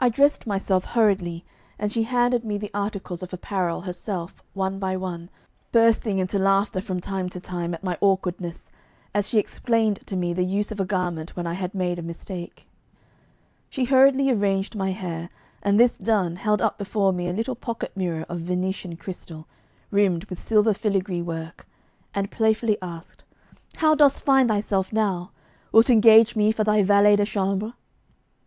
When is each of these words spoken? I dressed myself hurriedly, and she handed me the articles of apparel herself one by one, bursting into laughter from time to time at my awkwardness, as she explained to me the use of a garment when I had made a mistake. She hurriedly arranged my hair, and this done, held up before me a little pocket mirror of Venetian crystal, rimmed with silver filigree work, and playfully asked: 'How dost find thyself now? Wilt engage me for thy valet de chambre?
I 0.00 0.10
dressed 0.10 0.46
myself 0.46 0.84
hurriedly, 0.84 1.46
and 1.78 1.90
she 1.90 2.02
handed 2.02 2.44
me 2.44 2.58
the 2.58 2.70
articles 2.74 3.22
of 3.22 3.32
apparel 3.32 3.80
herself 3.80 4.42
one 4.52 4.78
by 4.78 4.98
one, 4.98 5.30
bursting 5.72 6.18
into 6.18 6.38
laughter 6.38 6.82
from 6.82 7.00
time 7.00 7.30
to 7.30 7.40
time 7.40 7.72
at 7.72 7.82
my 7.82 7.96
awkwardness, 8.02 8.70
as 9.14 9.26
she 9.26 9.38
explained 9.38 10.00
to 10.08 10.14
me 10.14 10.34
the 10.34 10.44
use 10.44 10.70
of 10.70 10.78
a 10.78 10.84
garment 10.84 11.34
when 11.36 11.46
I 11.46 11.54
had 11.54 11.74
made 11.74 11.98
a 11.98 12.02
mistake. 12.02 12.68
She 13.70 13.86
hurriedly 13.86 14.30
arranged 14.30 14.76
my 14.76 14.92
hair, 14.92 15.30
and 15.62 15.80
this 15.80 15.96
done, 15.96 16.36
held 16.36 16.60
up 16.60 16.76
before 16.76 17.14
me 17.14 17.26
a 17.26 17.32
little 17.32 17.56
pocket 17.56 17.92
mirror 17.96 18.26
of 18.28 18.40
Venetian 18.40 18.98
crystal, 18.98 19.46
rimmed 19.90 20.24
with 20.26 20.38
silver 20.38 20.74
filigree 20.74 21.22
work, 21.22 21.66
and 22.14 22.30
playfully 22.30 22.76
asked: 22.82 23.24
'How 23.76 23.94
dost 23.94 24.22
find 24.22 24.50
thyself 24.50 24.92
now? 24.92 25.30
Wilt 25.72 25.88
engage 25.88 26.36
me 26.36 26.52
for 26.52 26.62
thy 26.62 26.82
valet 26.82 27.16
de 27.16 27.24
chambre? 27.24 27.72